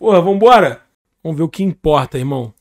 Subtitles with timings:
[0.00, 0.80] Porra, vambora?
[1.22, 2.54] Vamos ver o que importa, irmão.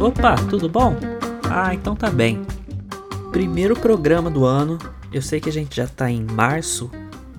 [0.00, 0.96] Opa, tudo bom?
[1.48, 2.42] Ah, então tá bem.
[3.30, 4.76] Primeiro programa do ano.
[5.12, 6.90] Eu sei que a gente já tá em março,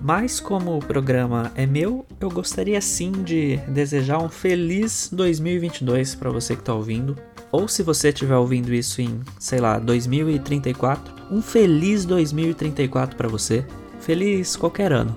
[0.04, 6.28] mas como o programa é meu, eu gostaria sim de desejar um feliz 2022 para
[6.28, 7.16] você que tá ouvindo.
[7.50, 13.66] Ou se você estiver ouvindo isso em, sei lá, 2034, um feliz 2034 para você.
[13.98, 15.16] Feliz qualquer ano.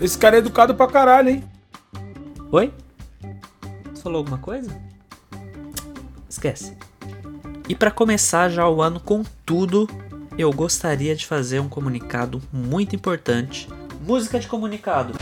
[0.00, 1.44] Esse cara é educado pra caralho, hein?
[2.50, 2.72] Oi?
[3.92, 4.74] Você falou alguma coisa?
[6.26, 6.74] Esquece.
[7.68, 9.86] E para começar já o ano com tudo,
[10.38, 13.68] eu gostaria de fazer um comunicado muito importante.
[14.06, 15.14] Música de comunicado.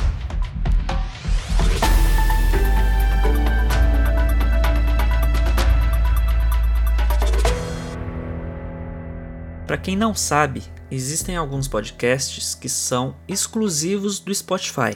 [9.65, 14.93] Para quem não sabe, existem alguns podcasts que são exclusivos do Spotify.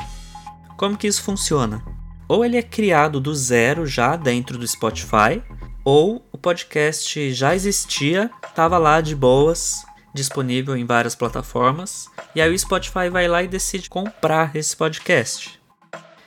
[0.76, 1.80] Como que isso funciona?
[2.26, 5.40] Ou ele é criado do zero já dentro do Spotify,
[5.84, 12.52] ou o podcast já existia, estava lá de boas, disponível em várias plataformas, e aí
[12.52, 15.60] o Spotify vai lá e decide comprar esse podcast.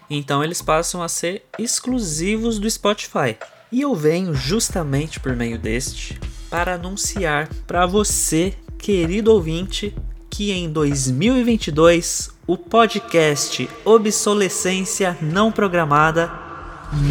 [0.09, 3.37] Então eles passam a ser exclusivos do Spotify.
[3.71, 9.95] E eu venho justamente por meio deste para anunciar para você, querido ouvinte,
[10.29, 16.31] que em 2022 o podcast Obsolescência Não Programada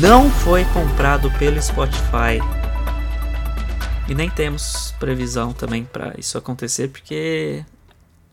[0.00, 2.57] não foi comprado pelo Spotify.
[4.08, 7.62] E nem temos previsão também para isso acontecer, porque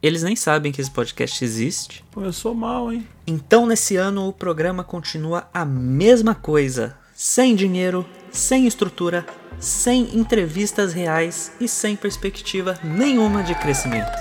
[0.02, 2.06] eles nem sabem que esse podcast existe.
[2.31, 3.06] Sou mal, hein?
[3.28, 9.26] Então, nesse ano, o programa continua a mesma coisa: sem dinheiro, sem estrutura,
[9.59, 14.12] sem entrevistas reais e sem perspectiva nenhuma de crescimento.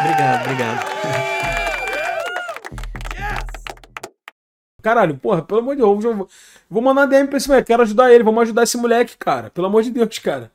[0.00, 0.86] Obrigado, obrigado.
[4.86, 6.28] Caralho, porra, pelo amor de Deus, eu vou,
[6.70, 9.50] vou mandar DM pra esse moleque, quero ajudar ele, vamos ajudar esse moleque, cara.
[9.50, 10.52] Pelo amor de Deus, cara.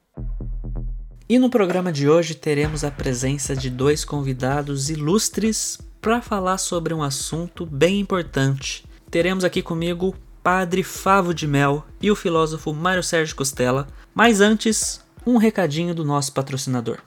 [1.28, 6.94] E no programa de hoje teremos a presença de dois convidados ilustres para falar sobre
[6.94, 8.86] um assunto bem importante.
[9.10, 13.86] Teremos aqui comigo Padre Favo de Mel e o filósofo Mário Sérgio Costela.
[14.16, 17.00] Mas antes, um recadinho do nosso patrocinador.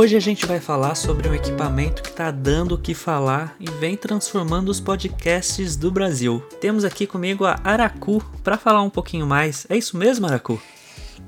[0.00, 3.68] Hoje a gente vai falar sobre um equipamento que está dando o que falar e
[3.80, 6.40] vem transformando os podcasts do Brasil.
[6.60, 9.66] Temos aqui comigo a Aracu para falar um pouquinho mais.
[9.68, 10.62] É isso mesmo, Aracu?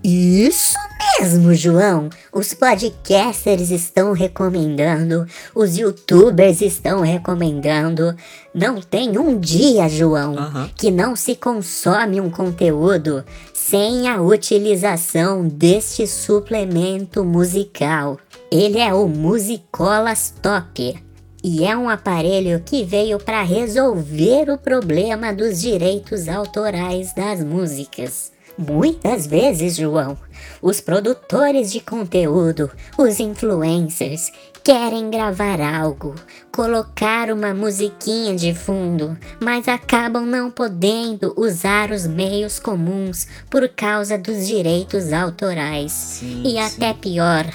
[0.04, 0.78] Isso
[1.18, 2.10] mesmo, João.
[2.32, 8.14] Os podcasters estão recomendando, os youtubers estão recomendando.
[8.54, 10.70] Não tem um dia, João, Aham.
[10.76, 18.16] que não se consome um conteúdo sem a utilização deste suplemento musical.
[18.52, 21.00] Ele é o Musicolas Top.
[21.42, 28.32] E é um aparelho que veio para resolver o problema dos direitos autorais das músicas.
[28.58, 30.18] Muitas vezes, João,
[30.60, 32.68] os produtores de conteúdo,
[32.98, 34.32] os influencers,
[34.64, 36.16] querem gravar algo,
[36.52, 44.18] colocar uma musiquinha de fundo, mas acabam não podendo usar os meios comuns por causa
[44.18, 45.92] dos direitos autorais.
[45.92, 46.58] Sim, e sim.
[46.58, 47.46] até pior,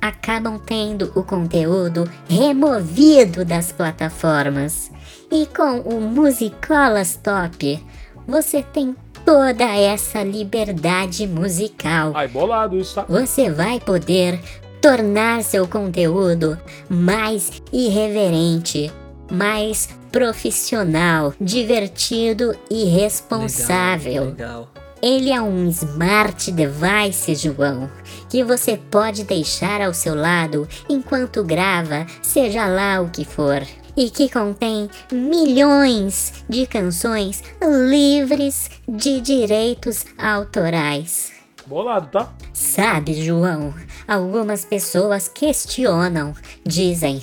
[0.00, 4.90] acabam tendo o conteúdo removido das plataformas.
[5.30, 7.84] E com o Musicolas Top,
[8.26, 12.12] você tem toda essa liberdade musical.
[12.14, 13.04] Ai, bolado isso, tá?
[13.08, 14.40] Você vai poder
[14.80, 16.58] tornar seu conteúdo
[16.88, 18.90] mais irreverente,
[19.30, 24.24] mais profissional, divertido e responsável.
[24.24, 24.68] Legal.
[25.02, 27.90] Ele é um smart device, João,
[28.28, 33.66] que você pode deixar ao seu lado enquanto grava, seja lá o que for.
[33.96, 37.42] E que contém milhões de canções
[37.88, 41.32] livres de direitos autorais.
[41.66, 42.32] Bolado, tá?
[42.52, 43.74] Sabe, João,
[44.06, 46.34] algumas pessoas questionam,
[46.64, 47.22] dizem.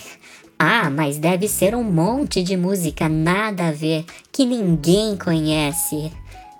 [0.57, 6.11] Ah, mas deve ser um monte de música nada a ver que ninguém conhece.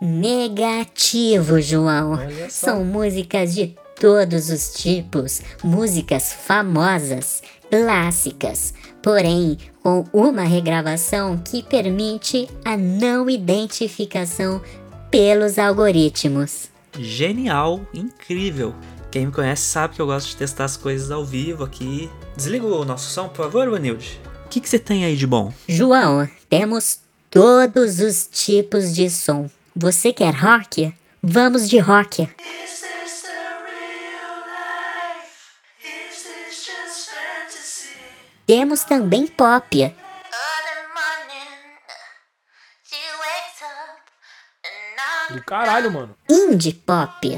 [0.01, 2.19] Negativo, João.
[2.49, 12.47] São músicas de todos os tipos, músicas famosas, clássicas, porém com uma regravação que permite
[12.63, 14.61] a não identificação
[15.09, 16.69] pelos algoritmos.
[16.99, 18.75] Genial, incrível.
[19.09, 22.09] Quem me conhece sabe que eu gosto de testar as coisas ao vivo aqui.
[22.35, 24.19] Desliga o nosso som, por favor, Vanilde.
[24.45, 25.53] O que você tem aí de bom?
[25.67, 29.49] João, temos todos os tipos de som.
[29.79, 30.91] Você quer rock?
[31.21, 32.27] Vamos de rock.
[38.47, 39.95] Temos também pop.
[45.29, 46.17] Do caralho, mano.
[46.27, 47.27] Indie pop.
[47.27, 47.33] Oh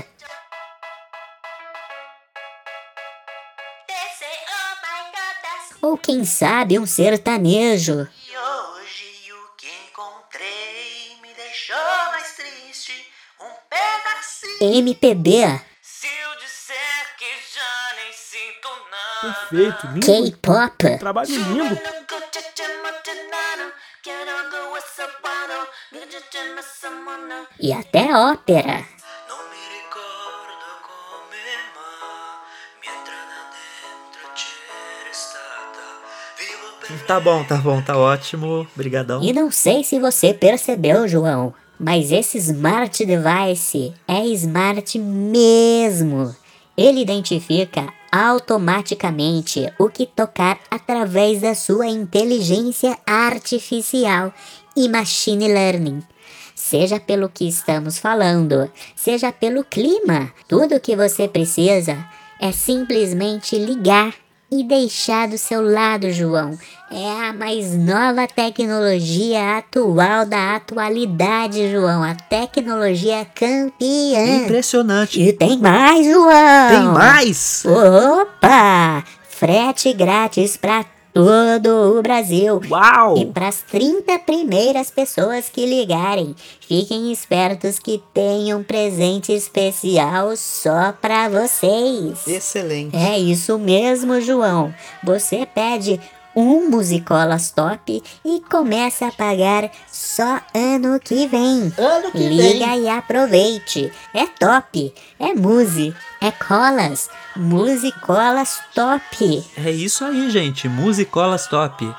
[4.81, 8.07] my god, that's Ou quem sabe um sertanejo.
[18.89, 19.35] Nada.
[19.49, 20.05] Perfeito, lindo.
[20.05, 20.97] K-pop.
[20.99, 21.79] Trabalho lindo.
[27.59, 28.85] E até ópera.
[36.37, 38.67] Vivo per Tá bom, tá bom, tá ótimo.
[38.75, 39.21] Brigadão.
[39.21, 46.35] E não sei se você percebeu, João, mas esse smart device é smart mesmo.
[46.75, 54.33] Ele identifica automaticamente o que tocar através da sua inteligência artificial
[54.75, 56.01] e machine learning.
[56.55, 61.97] Seja pelo que estamos falando, seja pelo clima, tudo o que você precisa
[62.39, 64.13] é simplesmente ligar
[64.51, 66.57] e deixar do seu lado, João.
[66.91, 72.03] É a mais nova tecnologia atual da atualidade, João.
[72.03, 74.43] A tecnologia campeã.
[74.43, 75.21] Impressionante.
[75.21, 76.69] E tem mais, João.
[76.69, 77.63] Tem mais?
[77.65, 79.03] Opa!
[79.29, 82.61] Frete grátis para todo o Brasil.
[82.69, 83.17] Uau!
[83.17, 90.35] E para as 30 primeiras pessoas que ligarem, fiquem espertos que tem um presente especial
[90.35, 92.27] só para vocês.
[92.27, 92.95] Excelente.
[92.95, 94.73] É isso mesmo, João.
[95.03, 95.99] Você pede
[96.35, 101.73] um Musicolas Top e começa a pagar só ano que vem.
[101.77, 102.83] Ano que Liga vem.
[102.83, 103.91] e aproveite.
[104.13, 107.09] É top, é muse, é colas.
[107.35, 109.43] Musicolas Top.
[109.57, 110.67] É isso aí, gente.
[110.67, 111.93] Musicolas top.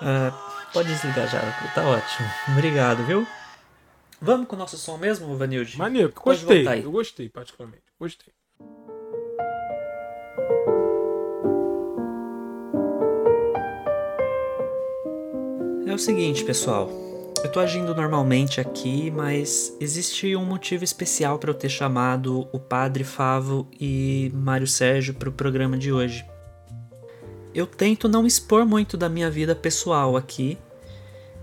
[0.00, 0.32] Ah,
[0.72, 1.40] pode desligar já,
[1.74, 2.28] tá ótimo.
[2.48, 3.26] Obrigado, viu?
[4.20, 5.78] Vamos com o nosso som mesmo, Vanilde?
[5.78, 6.66] Maneiro, gostei.
[6.84, 7.84] Eu gostei, particularmente.
[8.00, 8.32] Gostei.
[15.88, 16.90] É o seguinte, pessoal.
[17.42, 22.58] Eu tô agindo normalmente aqui, mas existe um motivo especial para eu ter chamado o
[22.58, 26.26] Padre Favo e Mário Sérgio pro programa de hoje.
[27.54, 30.58] Eu tento não expor muito da minha vida pessoal aqui.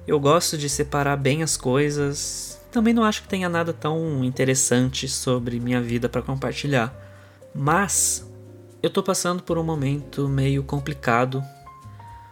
[0.05, 2.61] Eu gosto de separar bem as coisas.
[2.71, 6.93] Também não acho que tenha nada tão interessante sobre minha vida para compartilhar.
[7.51, 8.31] Mas
[8.83, 11.43] eu tô passando por um momento meio complicado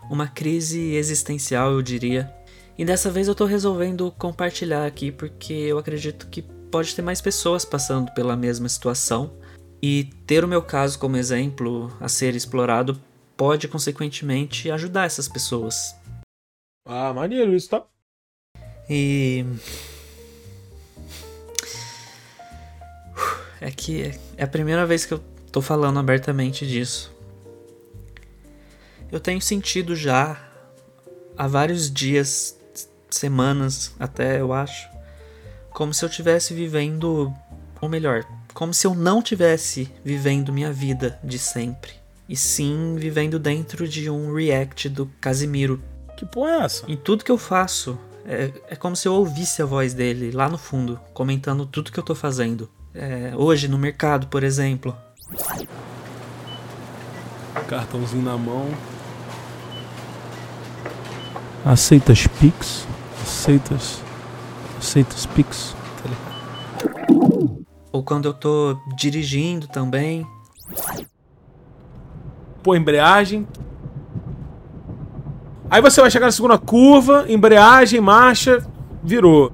[0.09, 2.33] uma crise existencial, eu diria.
[2.77, 7.21] E dessa vez eu tô resolvendo compartilhar aqui porque eu acredito que pode ter mais
[7.21, 9.33] pessoas passando pela mesma situação
[9.81, 12.99] e ter o meu caso como exemplo a ser explorado
[13.37, 15.95] pode consequentemente ajudar essas pessoas.
[16.85, 17.83] Ah, maneiro isso, tá?
[18.89, 19.45] E
[23.61, 27.13] é que é a primeira vez que eu tô falando abertamente disso.
[29.13, 30.35] Eu tenho sentido já
[31.37, 32.57] há vários dias,
[33.11, 34.89] semanas até, eu acho,
[35.69, 37.31] como se eu estivesse vivendo,
[37.79, 41.91] ou melhor, como se eu não tivesse vivendo minha vida de sempre,
[42.27, 45.79] e sim vivendo dentro de um react do Casimiro.
[46.17, 46.91] Que porra é essa?
[46.91, 50.49] Em tudo que eu faço, é, é como se eu ouvisse a voz dele lá
[50.49, 52.67] no fundo, comentando tudo que eu tô fazendo.
[52.95, 54.97] É, hoje no mercado, por exemplo.
[57.67, 58.71] Cartãozinho na mão.
[61.65, 62.85] Aceitas Pix?
[63.21, 64.01] Aceitas.
[64.77, 65.75] Aceitas Pix?
[66.01, 67.65] Tá ligado?
[67.91, 70.27] Ou quando eu tô dirigindo também.
[72.61, 73.47] Pô, embreagem.
[75.69, 78.65] Aí você vai chegar na segunda curva, embreagem, marcha,
[79.01, 79.53] virou.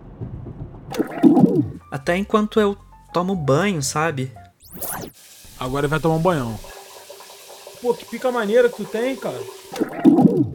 [1.92, 2.76] Até enquanto eu
[3.14, 4.32] tomo banho, sabe?
[5.60, 6.60] Agora ele vai tomar um banhão.
[7.82, 9.40] Pô, que pica maneira que tu tem, cara.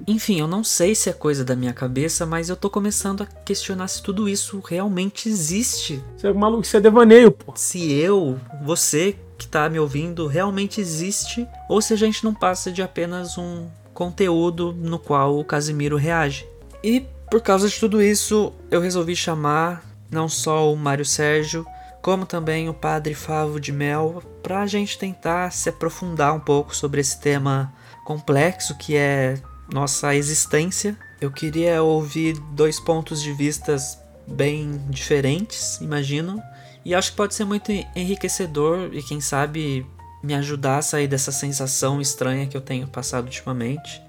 [0.06, 3.26] Enfim, eu não sei se é coisa da minha cabeça, mas eu tô começando a
[3.26, 6.02] questionar se tudo isso realmente existe.
[6.16, 7.54] Você é maluco, isso é devaneio, pô.
[7.56, 12.70] Se eu, você que tá me ouvindo, realmente existe, ou se a gente não passa
[12.70, 16.46] de apenas um conteúdo no qual o Casimiro reage.
[16.82, 21.66] E por causa de tudo isso, eu resolvi chamar não só o Mário Sérgio,
[22.02, 26.76] como também o Padre Favo de Mel, para a gente tentar se aprofundar um pouco
[26.76, 27.72] sobre esse tema
[28.04, 29.38] complexo que é
[29.72, 30.96] nossa existência.
[31.20, 36.42] Eu queria ouvir dois pontos de vistas bem diferentes, imagino,
[36.84, 39.86] e acho que pode ser muito enriquecedor e quem sabe
[40.22, 44.02] me ajudar a sair dessa sensação estranha que eu tenho passado ultimamente.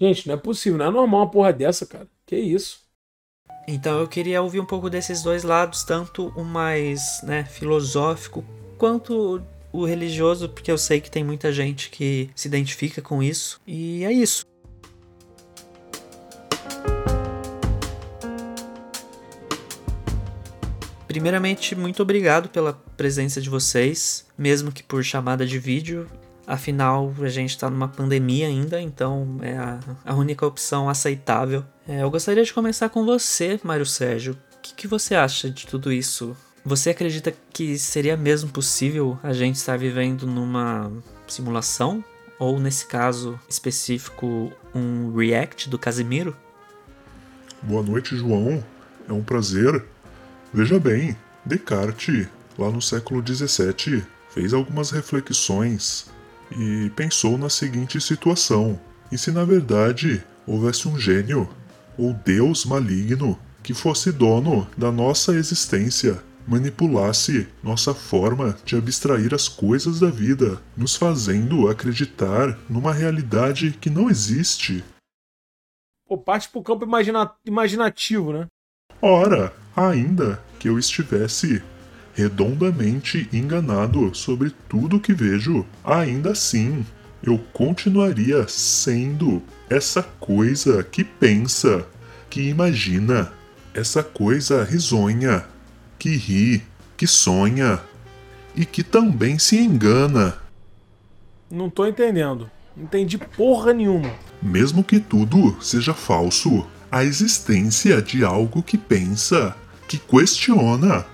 [0.00, 2.06] Gente, não é possível, não é normal uma porra dessa, cara.
[2.26, 2.80] Que isso?
[3.66, 8.44] Então eu queria ouvir um pouco desses dois lados, tanto o mais né, filosófico
[8.78, 9.42] quanto
[9.72, 13.60] o religioso, porque eu sei que tem muita gente que se identifica com isso.
[13.66, 14.44] E é isso.
[21.06, 26.06] Primeiramente, muito obrigado pela presença de vocês, mesmo que por chamada de vídeo.
[26.46, 31.64] Afinal, a gente está numa pandemia ainda, então é a, a única opção aceitável.
[31.86, 34.38] É, eu gostaria de começar com você, Mário Sérgio.
[34.56, 36.36] O que, que você acha de tudo isso?
[36.64, 40.92] Você acredita que seria mesmo possível a gente estar vivendo numa
[41.26, 42.04] simulação?
[42.38, 46.36] Ou, nesse caso específico, um react do Casimiro?
[47.62, 48.62] Boa noite, João.
[49.08, 49.84] É um prazer.
[50.52, 56.06] Veja bem, Descartes, lá no século XVII, fez algumas reflexões
[56.50, 58.78] e pensou na seguinte situação:
[59.10, 61.48] e se na verdade houvesse um gênio
[61.96, 69.48] ou Deus maligno que fosse dono da nossa existência, manipulasse nossa forma de abstrair as
[69.48, 74.84] coisas da vida, nos fazendo acreditar numa realidade que não existe?
[76.08, 78.46] Pô, parte pro campo imagina imaginativo, né?
[79.00, 81.62] Ora, ainda que eu estivesse
[82.14, 86.84] redondamente enganado sobre tudo que vejo, ainda assim
[87.22, 91.86] eu continuaria sendo essa coisa que pensa,
[92.28, 93.32] que imagina,
[93.74, 95.44] essa coisa risonha,
[96.00, 96.62] que ri,
[96.96, 97.78] que sonha
[98.56, 100.38] e que também se engana.
[101.50, 102.50] Não tô entendendo.
[102.74, 104.10] Não entendi porra nenhuma.
[104.40, 109.54] Mesmo que tudo seja falso, a existência de algo que pensa,
[109.86, 111.04] que questiona,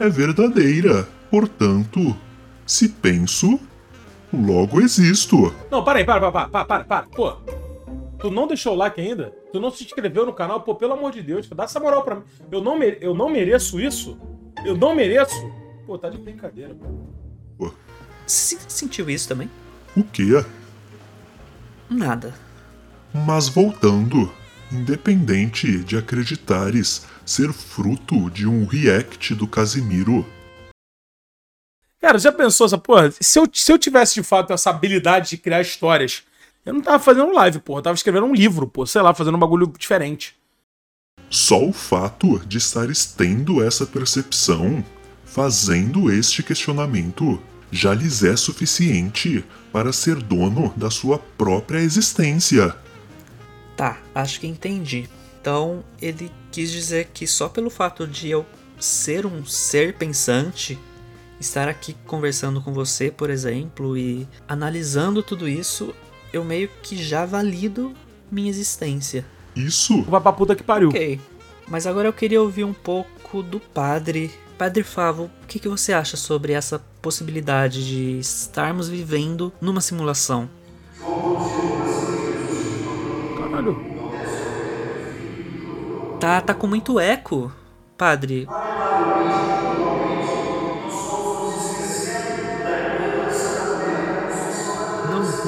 [0.00, 1.06] é verdadeira.
[1.30, 2.16] Portanto,
[2.64, 3.60] se penso,
[4.32, 5.54] logo existo.
[5.70, 7.06] Não, para aí, para, para, para, para, para.
[7.08, 7.32] Pô,
[8.18, 9.41] tu não deixou o like ainda?
[9.52, 10.62] Tu não se inscreveu no canal?
[10.62, 12.22] Pô, pelo amor de Deus, dá essa moral pra mim.
[12.50, 12.98] Eu não, mere...
[13.00, 14.18] eu não mereço isso?
[14.64, 15.34] Eu não mereço?
[15.86, 17.12] Pô, tá de brincadeira, pô.
[18.26, 19.50] Se sentiu isso também?
[19.96, 20.44] O quê?
[21.90, 22.34] Nada.
[23.12, 24.32] Mas voltando,
[24.70, 30.26] independente de acreditares ser fruto de um react do Casimiro.
[32.00, 33.12] Cara, já pensou essa porra?
[33.20, 36.24] Se eu, se eu tivesse de fato essa habilidade de criar histórias,
[36.64, 37.78] eu não tava fazendo live, porra.
[37.78, 38.86] Eu tava escrevendo um livro, pô.
[38.86, 40.36] Sei lá, fazendo um bagulho diferente.
[41.28, 44.84] Só o fato de estar tendo essa percepção,
[45.24, 47.40] fazendo este questionamento,
[47.70, 52.76] já lhes é suficiente para ser dono da sua própria existência.
[53.76, 55.08] Tá, acho que entendi.
[55.40, 58.44] Então ele quis dizer que só pelo fato de eu
[58.78, 60.78] ser um ser pensante,
[61.40, 65.94] estar aqui conversando com você, por exemplo, e analisando tudo isso,
[66.32, 67.92] eu meio que já valido
[68.30, 69.24] minha existência.
[69.54, 70.02] Isso?
[70.02, 70.88] Vai pra puta que pariu.
[70.88, 71.20] Ok,
[71.68, 74.30] mas agora eu queria ouvir um pouco do padre.
[74.56, 80.48] Padre Favo, o que, que você acha sobre essa possibilidade de estarmos vivendo numa simulação?
[83.38, 83.92] Caralho.
[86.20, 87.52] Tá, tá com muito eco,
[87.98, 88.46] padre.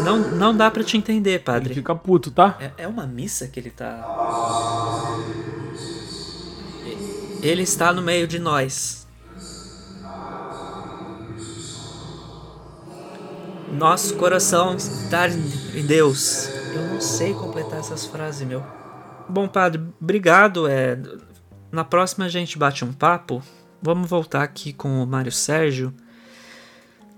[0.04, 1.74] Não, não, dá pra te entender, Ele padre.
[1.74, 2.56] fica puto, tá?
[2.60, 4.04] É, é uma missa que ele tá.
[7.42, 9.06] Ele está no meio de nós.
[13.72, 16.48] Nosso coração está em Deus.
[16.74, 18.62] Eu não sei completar essas frases, meu.
[19.28, 20.68] Bom, padre, obrigado.
[20.68, 20.98] É,
[21.72, 23.42] na próxima a gente bate um papo.
[23.82, 25.92] Vamos voltar aqui com o Mário Sérgio.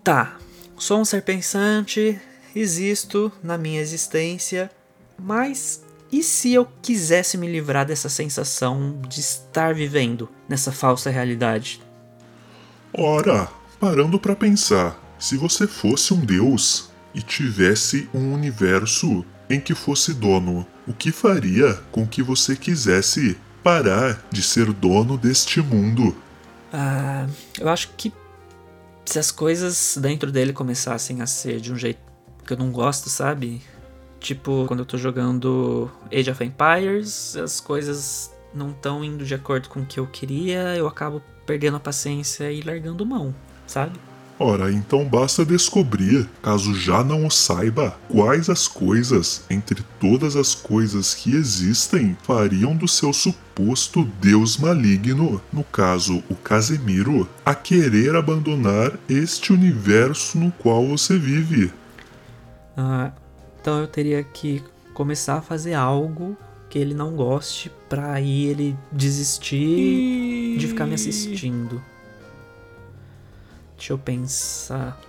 [0.02, 0.37] Tá,
[0.78, 2.21] sou um ser pensante,
[2.58, 4.70] existo na minha existência,
[5.18, 11.82] mas e se eu quisesse me livrar dessa sensação de estar vivendo nessa falsa realidade?
[12.94, 13.48] Ora,
[13.78, 20.14] parando pra pensar, se você fosse um deus e tivesse um universo em que fosse
[20.14, 26.16] dono, o que faria com que você quisesse parar de ser dono deste mundo?
[26.72, 27.26] Ah,
[27.58, 28.12] eu acho que
[29.04, 32.05] se as coisas dentro dele começassem a ser de um jeito
[32.46, 33.60] que eu não gosto, sabe?
[34.20, 39.68] Tipo, quando eu tô jogando Age of Empires, as coisas não estão indo de acordo
[39.68, 43.34] com o que eu queria, eu acabo perdendo a paciência e largando mão,
[43.66, 43.98] sabe?
[44.38, 50.54] Ora, então basta descobrir, caso já não o saiba, quais as coisas, entre todas as
[50.54, 58.14] coisas que existem, fariam do seu suposto Deus maligno, no caso o Casemiro, a querer
[58.14, 61.72] abandonar este universo no qual você vive.
[62.76, 63.12] Ah,
[63.61, 66.37] então eu teria que começar a fazer algo
[66.68, 71.83] que ele não goste pra aí ele desistir de ficar me assistindo.
[73.76, 75.00] Deixa eu pensar.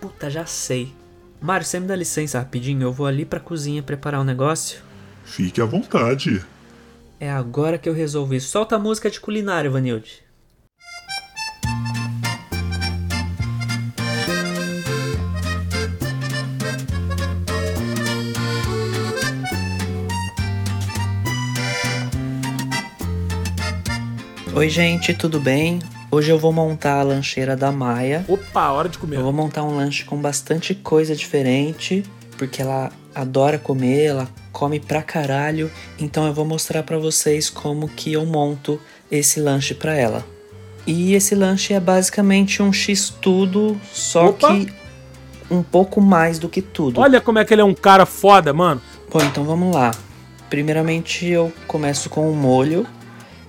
[0.00, 0.94] Puta, já sei.
[1.40, 2.82] Mário, você me dá licença rapidinho?
[2.82, 4.82] Eu vou ali pra cozinha preparar um negócio.
[5.24, 6.44] Fique à vontade.
[7.18, 8.48] É agora que eu resolvo isso.
[8.48, 10.22] Solta a música de culinária, Vanilde.
[24.52, 25.78] Oi, gente, tudo bem?
[26.10, 28.24] Hoje eu vou montar a lancheira da Maia.
[28.26, 29.18] Opa, hora de comer.
[29.18, 32.02] Eu vou montar um lanche com bastante coisa diferente,
[32.36, 35.70] porque ela adora comer, ela come pra caralho.
[36.00, 40.26] Então eu vou mostrar pra vocês como que eu monto esse lanche pra ela.
[40.84, 44.48] E esse lanche é basicamente um X-tudo, só Opa!
[44.48, 44.72] que
[45.48, 47.00] um pouco mais do que tudo.
[47.00, 48.82] Olha como é que ele é um cara foda, mano.
[49.12, 49.92] Bom, então vamos lá.
[50.48, 52.84] Primeiramente eu começo com o molho.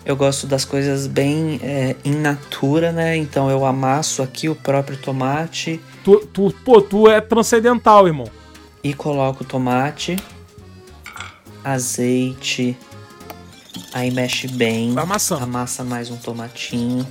[0.03, 3.15] Eu gosto das coisas bem é, in natura, né?
[3.15, 8.27] Então eu amasso aqui o próprio tomate Tu, tu, pô, tu é transcendental, irmão.
[8.83, 10.17] e coloco o tomate,
[11.63, 12.75] azeite,
[13.93, 15.43] aí mexe bem, amassando.
[15.43, 17.05] amassa mais um tomatinho.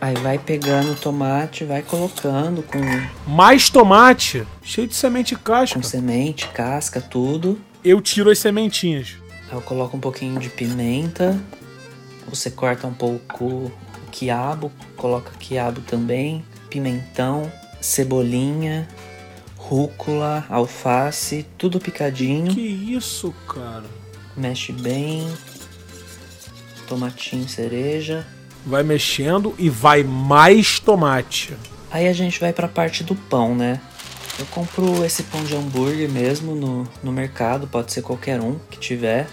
[0.00, 2.78] Aí vai pegando o tomate, vai colocando com,
[3.26, 5.76] Mais tomate, cheio de semente e casca.
[5.80, 7.58] com semente, casca, tudo.
[7.82, 9.16] Eu tiro as sementinhas.
[9.52, 11.40] Eu coloco um pouquinho de pimenta.
[12.28, 13.72] Você corta um pouco o
[14.10, 18.88] quiabo, coloca quiabo também, pimentão, cebolinha,
[19.56, 22.52] rúcula, alface, tudo picadinho.
[22.54, 23.84] Que isso, cara?
[24.36, 25.26] Mexe bem.
[26.88, 28.26] Tomatinho cereja.
[28.66, 31.54] Vai mexendo e vai mais tomate.
[31.90, 33.80] Aí a gente vai pra parte do pão, né?
[34.38, 38.78] Eu compro esse pão de hambúrguer mesmo no, no mercado, pode ser qualquer um que
[38.78, 39.28] tiver.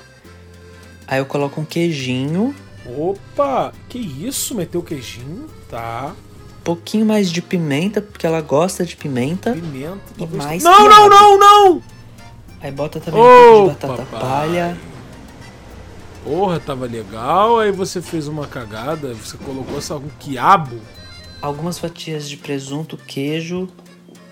[1.07, 4.55] Aí eu coloco um queijinho, Opa, que isso?
[4.55, 5.47] Meteu queijinho?
[5.69, 6.13] Tá.
[6.63, 9.53] pouquinho mais de pimenta, porque ela gosta de pimenta.
[9.53, 9.99] Pimenta.
[10.17, 11.83] E mais Não, não, não, não!
[12.61, 14.19] Aí bota também um pouco de batata papai.
[14.21, 14.77] palha.
[16.23, 17.59] Porra, tava legal.
[17.59, 19.13] Aí você fez uma cagada.
[19.13, 20.79] Você colocou essa, um quiabo.
[21.41, 23.67] Algumas fatias de presunto, queijo,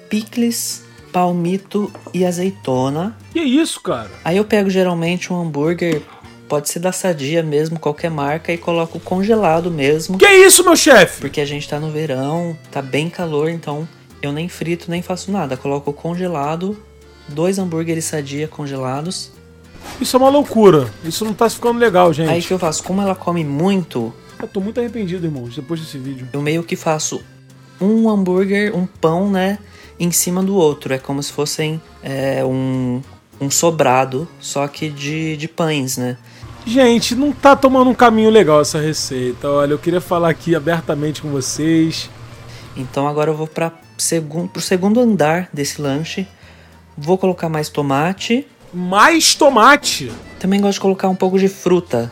[0.10, 3.16] picles, palmito e azeitona.
[3.32, 4.10] Que isso, cara?
[4.24, 6.02] Aí eu pego geralmente um hambúrguer,
[6.48, 10.18] pode ser da Sadia mesmo, qualquer marca, e coloco congelado mesmo.
[10.18, 11.22] Que isso, meu chefe?
[11.22, 13.88] Porque a gente tá no verão, tá bem calor, então
[14.22, 15.56] eu nem frito, nem faço nada.
[15.56, 16.78] Coloco congelado,
[17.28, 19.32] dois hambúrgueres Sadia congelados.
[20.02, 20.92] Isso é uma loucura.
[21.04, 22.30] Isso não tá ficando legal, gente.
[22.30, 25.98] Aí que eu faço, como ela come muito, Eu tô muito arrependido, irmão, depois desse
[25.98, 26.28] vídeo.
[26.32, 27.22] eu meio que faço
[27.80, 29.58] um hambúrguer, um pão, né,
[30.00, 30.94] em cima do outro.
[30.94, 33.02] É como se fossem é, um,
[33.40, 36.18] um sobrado, só que de, de pães, né?
[36.66, 39.50] Gente, não tá tomando um caminho legal essa receita.
[39.50, 42.10] Olha, eu queria falar aqui abertamente com vocês.
[42.76, 46.28] Então agora eu vou para segun, pro segundo andar desse lanche.
[46.98, 48.48] Vou colocar mais tomate.
[48.74, 50.12] Mais tomate.
[50.40, 52.12] Também gosto de colocar um pouco de fruta.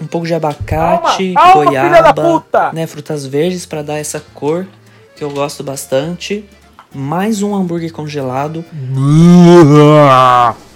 [0.00, 4.66] Um pouco de abacate, Calma, calma, goiaba, né, frutas verdes para dar essa cor
[5.16, 6.44] que eu gosto bastante.
[6.94, 8.64] Mais um hambúrguer congelado.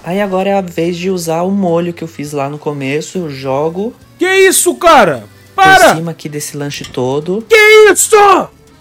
[0.04, 3.18] Aí agora é a vez de usar o molho que eu fiz lá no começo.
[3.18, 5.24] Eu jogo Que isso, cara?
[5.54, 5.94] por Para!
[5.94, 7.44] cima aqui desse lanche todo.
[7.48, 8.16] Que isso?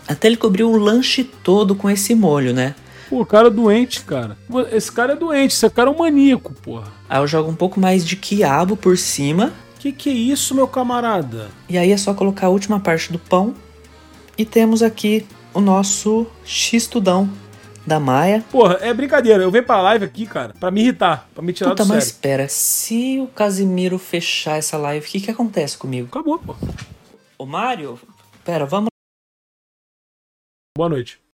[0.08, 2.74] Até ele cobrir o lanche todo com esse molho, né?
[3.10, 4.38] Pô, cara é doente, cara.
[4.72, 6.88] Esse cara é doente, esse cara é um maníaco, porra.
[7.10, 9.52] Aí eu jogo um pouco mais de quiabo por cima.
[9.80, 11.48] Que que é isso, meu camarada?
[11.68, 13.54] E aí é só colocar a última parte do pão.
[14.38, 17.30] E temos aqui o nosso X-tudão
[17.86, 18.44] da Maia.
[18.52, 19.42] Porra, é brincadeira.
[19.42, 22.04] Eu venho pra live aqui, cara, pra me irritar, pra me tirar Puta, do mas
[22.04, 22.16] sério.
[22.16, 26.08] espera, se o Casimiro fechar essa live, o que que acontece comigo?
[26.08, 26.56] Acabou, pô.
[27.38, 28.00] Ô Mário,
[28.44, 28.90] pera, vamos
[30.78, 31.20] Boa noite.